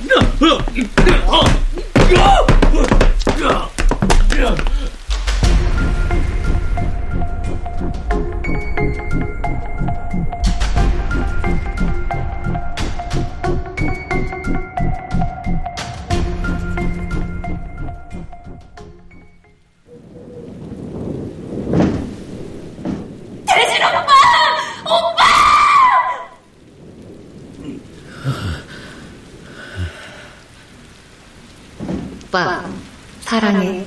[33.45, 33.85] 사랑해.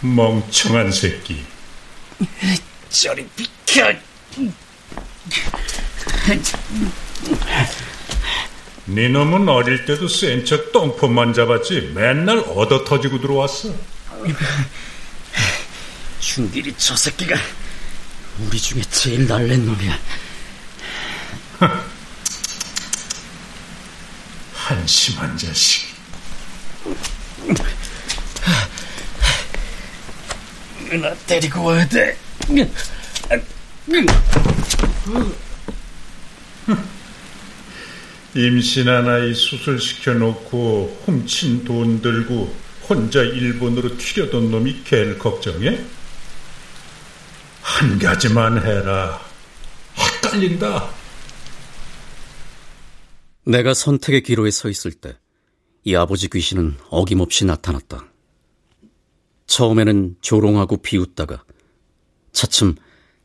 [0.00, 1.44] 멍청한 새끼.
[2.90, 3.92] 저리 비켜.
[8.86, 13.72] 네 놈은 어릴 때도 센 척 똥폼만 잡았지 맨날 얻어 터지고 들어왔어.
[16.20, 17.36] 준길이 저 새끼가
[18.40, 19.98] 우리 중에 제일 날랜 놈이야.
[24.92, 25.86] 한심한 자식.
[30.92, 32.14] 은하 데리고 와야 돼.
[38.34, 42.54] 임신한 아이 수술시켜 놓고 훔친 돈 들고
[42.86, 45.80] 혼자 일본으로 튀려던 놈이 걔를 걱정해?
[47.62, 49.22] 한 가지만 해라.
[49.96, 51.01] 헷갈린다.
[53.44, 55.16] 내가 선택의 기로에 서 있을 때
[55.84, 58.06] 이 아버지 귀신은 어김없이 나타났다.
[59.46, 61.44] 처음에는 조롱하고 비웃다가
[62.32, 62.76] 차츰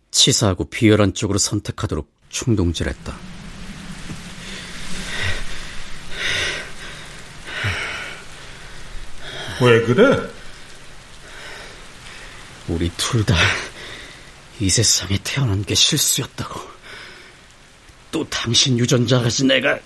[0.10, 3.16] 치사하고 비열한 쪽으로 선택하도록 충동질했다.
[9.62, 10.30] 왜 그래?
[12.68, 13.36] 우리 둘 다
[14.60, 16.60] 이 세상에 태어난 게 실수였다고.
[18.12, 19.78] 또 당신 유전자가지 내가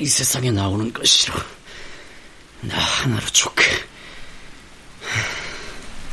[0.00, 1.34] 이 세상에 나오는 거 싫어.
[2.62, 3.64] 나 하나로 좋게.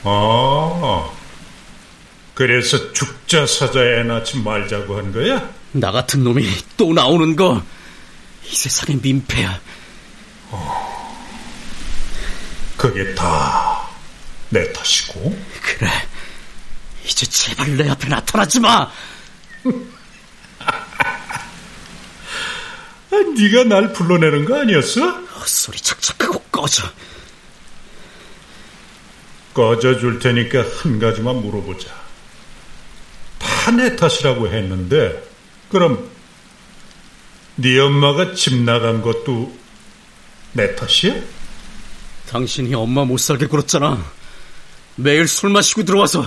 [0.03, 1.09] 아,
[2.33, 5.49] 그래서 죽자 사자 애 낳지 말자고 한 거야?
[5.71, 6.45] 나 같은 놈이
[6.77, 7.61] 또 나오는 거
[8.49, 9.59] 이 세상의 민폐야.
[12.77, 13.87] 그게 다
[14.49, 15.37] 내 탓이고?
[15.61, 15.89] 그래.
[17.03, 18.89] 이제 제발 내 앞에 나타나지 마.
[23.06, 25.01] 아, 네가 날 불러내는 거 아니었어?
[25.09, 26.83] 헛소리 착착하고 꺼져.
[29.53, 31.89] 꺼져줄 테니까 한 가지만 물어보자.
[33.39, 35.21] 다 내 탓이라고 했는데
[35.69, 36.09] 그럼
[37.55, 39.53] 네 엄마가 집 나간 것도
[40.53, 41.15] 내 탓이야?
[42.29, 44.01] 당신이 엄마 못 살게 굴었잖아.
[44.95, 46.25] 매일 술 마시고 들어와서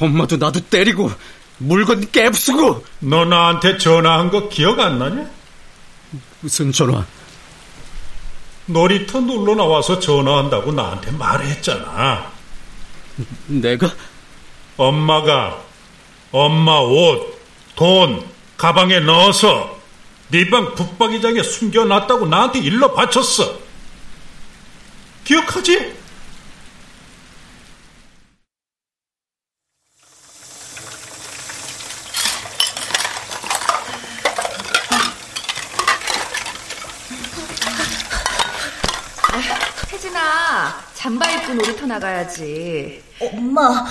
[0.00, 1.10] 엄마도 나도 때리고
[1.58, 5.30] 물건 깨부수고 너 나한테 전화한 거 기억 안 나냐?
[6.40, 7.04] 무슨 전화?
[8.66, 12.30] 놀이터 놀러 나와서 전화한다고 나한테 말했잖아.
[13.46, 13.92] 내가?
[14.76, 15.62] 엄마가
[16.32, 17.38] 엄마 옷,
[17.74, 18.24] 돈,
[18.56, 19.78] 가방에 넣어서
[20.28, 23.58] 네 방 붙박이장에 숨겨놨다고 나한테 일러 바쳤어.
[25.24, 25.94] 기억하지?
[39.92, 43.02] 혜진아, 잠바 입고 놀이터 나가야지.
[43.20, 43.84] 엄마,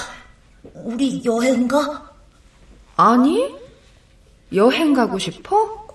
[0.73, 2.09] 우리 여행 가?
[2.95, 3.53] 아니?
[4.53, 5.87] 여행 가고 싶어?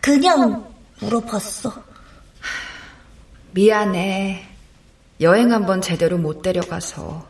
[0.00, 1.72] 그냥 물어봤어.
[3.52, 4.48] 미안해.
[5.20, 7.28] 여행 한번 제대로 못 데려가서.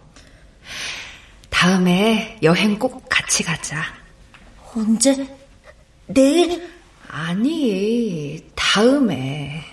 [1.51, 3.83] 다음에 여행 꼭 같이 가자.
[4.75, 5.29] 언제?
[6.07, 6.67] 내일?
[7.09, 9.70] 아니, 다음에.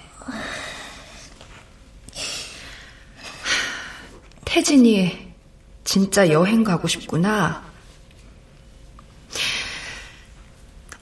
[4.57, 5.35] 태진이
[5.83, 7.63] 진짜 여행 가고 싶구나.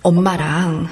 [0.01, 0.89] 엄마랑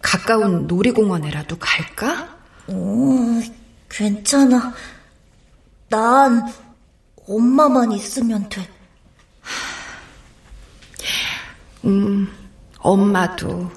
[0.00, 2.28] 가까운 놀이공원에라도 갈까?
[2.68, 3.40] 어,
[3.88, 4.72] 괜찮아.
[5.88, 6.48] 난
[7.26, 8.68] 엄마만 있으면 돼.
[11.86, 12.32] 음,
[12.78, 13.68] 엄마도.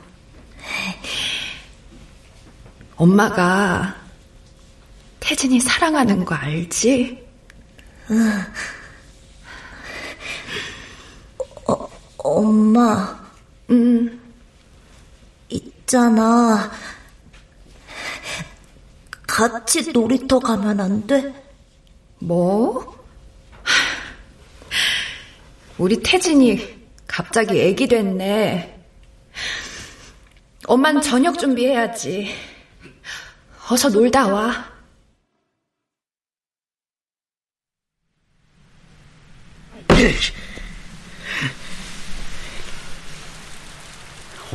[2.96, 3.96] 엄마가
[5.20, 7.27] 태진이 사랑하는 거 알지?
[8.12, 8.44] 응.
[11.68, 13.20] 어, 엄마.
[13.70, 14.20] 응.
[15.50, 16.72] 있잖아.
[19.28, 21.34] 같이 놀이터 가면 안 돼?
[22.20, 22.98] 뭐?
[25.78, 28.84] 우리 태진이 갑자기 애기 됐네.
[30.66, 32.34] 엄만 저녁 준비해야지.
[33.70, 34.77] 어서 놀다 와.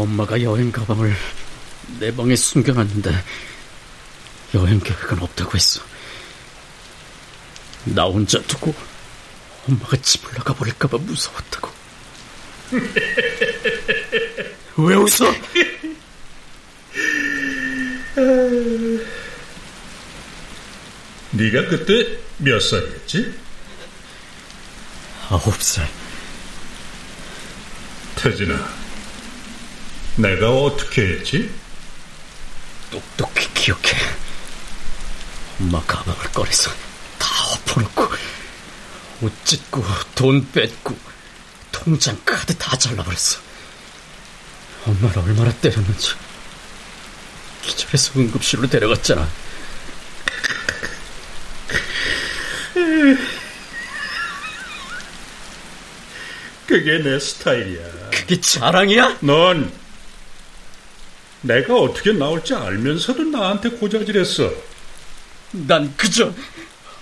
[0.03, 1.15] 엄마가 여행 가방을
[1.99, 3.11] 내 방에 숨겨놨는데
[4.55, 5.81] 여행 계획은 없다고 했어.
[7.85, 8.75] 나 혼자 두고
[9.69, 11.73] 엄마가 집을 나가 버릴까봐 무서웠다고.
[14.77, 15.33] 왜 웃어?
[21.33, 23.35] 네가 그때 몇 살이었지?
[25.31, 25.89] 아홉 살.
[28.17, 28.55] 태진아,
[30.17, 31.51] 내가 어떻게 했지?
[32.91, 33.97] 똑똑히 기억해.
[35.61, 36.71] 엄마 가방을 꺼내서
[37.19, 38.09] 다 엎어놓고
[39.23, 39.85] 옷 찢고
[40.15, 40.99] 돈 뺏고
[41.71, 43.41] 통장 카드 다 잘라버렸어.
[44.87, 46.11] 엄마를 얼마나 때렸는지
[47.63, 49.29] 기절해서 응급실로 데려갔잖아.
[56.67, 58.11] 그게 내 스타일이야.
[58.11, 59.19] 그게 자랑이야?
[59.21, 59.73] 넌
[61.43, 64.51] 내가 어떻게 나올지 알면서도 나한테 고자질했어.
[65.53, 66.33] 난 그저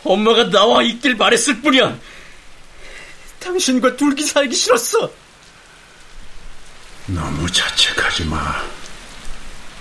[0.02, 1.96] 엄마가 나와 있길 바랬을 뿐이야.
[3.38, 5.10] 당신과 둘기 살기 싫었어.
[7.06, 8.62] 너무 자책하지 마.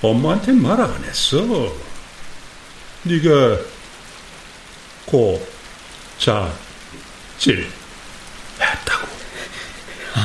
[0.01, 1.41] 엄마한테 말 안 했어.
[3.03, 3.59] 네가
[5.05, 5.45] 고,
[6.17, 6.53] 자,
[7.37, 7.69] 질
[8.59, 9.07] 했다고.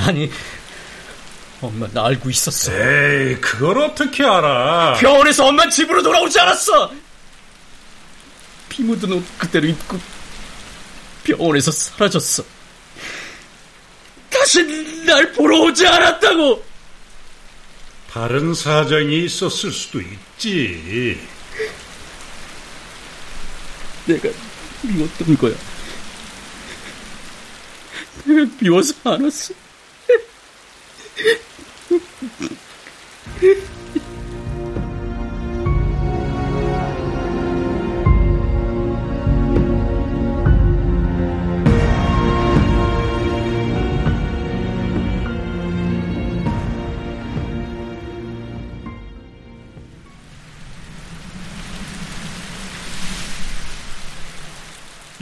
[0.06, 0.30] 아니,
[1.66, 2.72] 엄마 나 알고 있었어.
[2.72, 4.94] 에이, 그걸 어떻게 알아?
[5.00, 6.92] 병원에서 엄마 집으로 돌아오지 않았어.
[8.68, 9.98] 피 묻은 옷 그대로 입고
[11.24, 12.44] 병원에서 사라졌어.
[14.30, 14.62] 다시
[15.06, 16.64] 날 보러 오지 않았다고.
[18.10, 21.20] 다른 사정이 있었을 수도 있지.
[24.06, 24.28] 내가
[24.82, 25.54] 미웠던 거야.
[28.24, 29.54] 내가 미워서 안 왔어.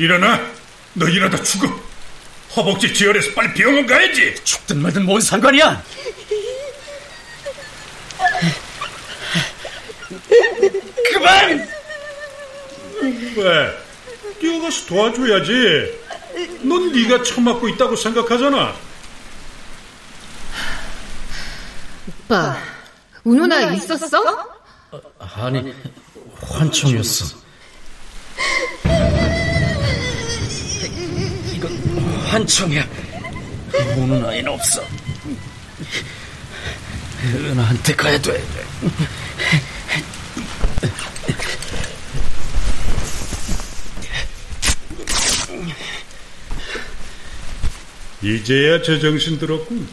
[0.02, 0.40] 일어나!
[0.94, 1.68] 너 이러다 죽어!
[2.56, 4.34] 허벅지 지혈해서 빨리 병원 가야지!
[4.42, 5.82] 죽든 말든 뭔 상관이야!
[11.10, 11.68] 그만!
[13.36, 13.82] 왜?
[14.38, 16.00] 뛰어가서 도와줘야지.
[16.62, 18.74] 넌 네가 처맞고 있다고 생각하잖아.
[22.08, 22.56] 오빠,
[23.24, 24.22] 운우나 있었어?
[25.18, 25.74] 아 니,
[26.40, 27.36] 환청이었어.
[31.52, 31.72] 이건
[32.26, 32.86] 환청이야.
[33.96, 34.82] 우는 아이는 없어.
[37.24, 38.44] 은하한테 가야 돼.
[48.22, 49.88] 이제야 제정신 들었군.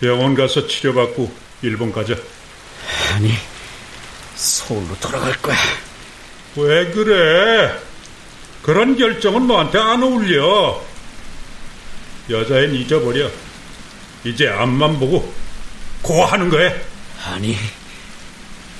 [0.00, 1.32] 병원 가서 치료받고
[1.62, 2.16] 일본 가자.
[3.12, 3.32] 아니,
[4.34, 5.56] 서울로 돌아갈 거야.
[6.56, 7.78] 왜 그래?
[8.62, 10.82] 그런 결정은 너한테 안 어울려.
[12.30, 13.30] 여자엔 잊어버려.
[14.24, 15.32] 이제 앞만 보고
[16.00, 16.72] 고하는 거야.
[17.24, 17.56] 아니,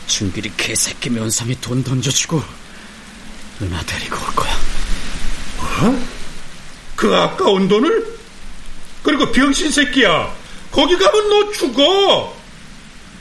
[0.06, 2.42] 준길이 개새끼 면상에 돈 던져주고
[3.60, 4.56] 은하 데리고 올 거야.
[5.58, 6.06] 뭐?
[6.96, 8.21] 그 아까운 돈을?
[9.02, 10.32] 그리고 병신 새끼야.
[10.70, 12.34] 거기 가면 너 죽어.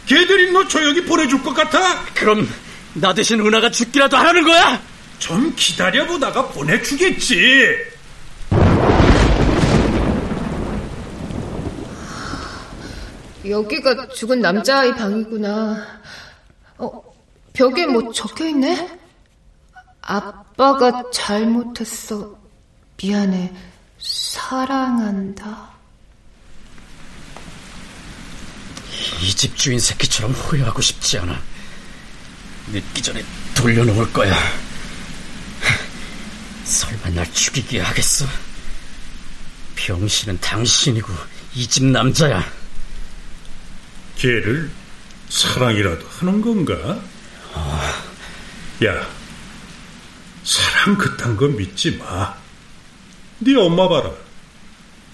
[0.05, 2.03] 걔들이 너 조용히 보내줄 것 같아?
[2.13, 2.47] 그럼
[2.93, 4.81] 나 대신 은하가 죽기라도 하라는 거야?
[5.19, 7.77] 좀 기다려보다가 보내주겠지.
[13.47, 15.85] 여기가 죽은 남자아이 방이구나.
[16.77, 17.01] 어,
[17.53, 18.99] 벽에 뭐 적혀 있네?
[20.01, 22.35] 아빠가 잘못했어.
[23.01, 23.51] 미안해.
[23.99, 25.70] 사랑한다.
[29.21, 31.41] 이 집 주인 새끼처럼 후회하고 싶지 않아.
[32.71, 33.23] 늦기 전에
[33.55, 34.35] 돌려놓을 거야.
[36.65, 38.25] 설마 날 죽이게 하겠어?
[39.75, 41.11] 병신은 당신이고
[41.55, 42.43] 이 집 남자야.
[44.17, 44.69] 걔를
[45.29, 47.01] 사랑이라도 하는 건가?
[47.53, 47.81] 어...
[48.85, 49.07] 야,
[50.43, 52.35] 사랑 그딴 거 믿지 마.
[53.39, 54.11] 네 엄마 봐라.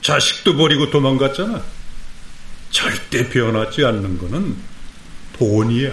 [0.02, 1.64] 자식도 버리고 도망갔잖아.
[2.72, 4.58] 절대 변하지 않는 거는
[5.34, 5.92] 돈이야.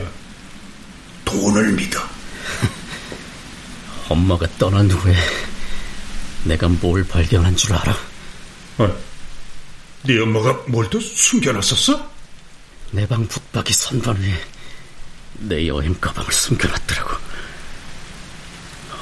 [1.24, 2.00] 돈을 믿어.
[4.08, 5.14] 엄마가 떠난 후에
[6.44, 7.96] 내가 뭘 발견한 줄 알아?
[8.78, 8.96] 어,
[10.02, 12.12] 네 엄마가 뭘 또 숨겨놨었어?
[12.92, 14.40] 내 방 북박이 선반 위에
[15.38, 17.16] 내 여행 가방을 숨겨놨더라고.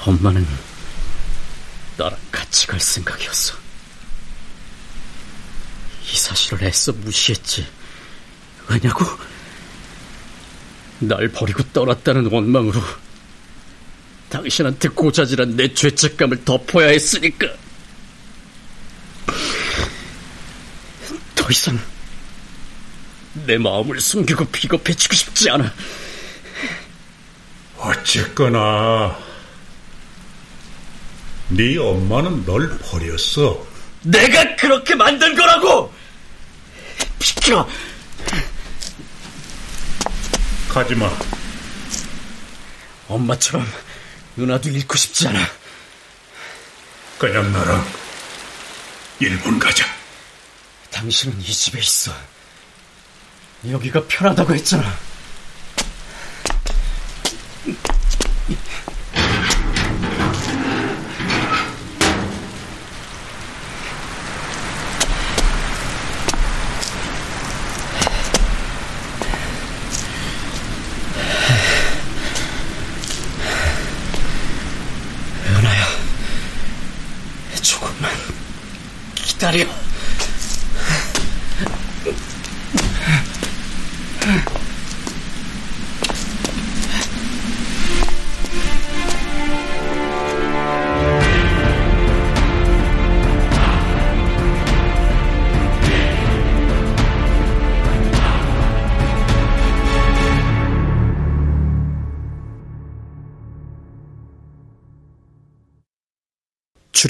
[0.07, 0.47] 엄마는
[1.99, 3.55] 나랑 같이 갈 생각이었어.
[6.11, 7.67] 이 사실을 애써 무시했지.
[8.69, 9.05] 왜냐고?
[11.01, 12.81] 날 버리고 떠났다는 원망으로
[14.29, 17.49] 당신한테 고자질한 내 죄책감을 덮어야 했으니까.
[21.35, 21.79] 더 이상
[23.47, 25.73] 내 마음을 숨기고 비겁해지고 싶지 않아.
[27.79, 29.19] 어쨌거나
[31.49, 33.72] 네 엄마는 널 버렸어.
[34.03, 35.93] 내가 그렇게 만든 거라고!
[37.19, 37.69] 비켜!
[40.69, 41.11] 가지마.
[43.09, 43.67] 엄마처럼
[44.37, 45.39] 누나도 잃고 싶지 않아.
[47.19, 47.87] 그냥 나랑
[49.21, 49.85] 일본 가자.
[50.91, 52.13] 당신은 이 집에 있어.
[53.69, 54.99] 여기가 편하다고 했잖아.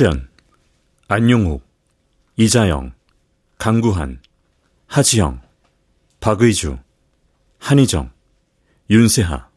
[0.03, 0.29] 출연
[1.07, 1.65] 안용욱,
[2.35, 2.93] 이자영,
[3.57, 4.21] 강구한,
[4.89, 5.41] 하지영,
[6.19, 6.77] 박의주,
[7.61, 8.11] 한희정,
[8.91, 9.49] 윤세하.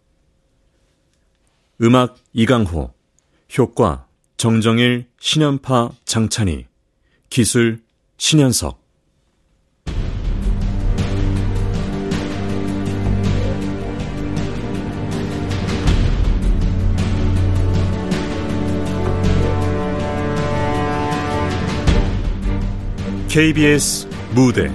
[1.82, 2.93] 음악 이강호
[3.58, 6.68] 효과 정정일, 신연파, 장찬희
[7.32, 7.84] 기술
[8.18, 8.84] 신현석
[23.36, 24.71] KBS 무대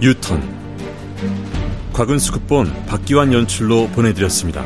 [0.00, 0.40] 유턴
[1.92, 4.64] 곽은수 극본 박기환 연출로 보내드렸습니다.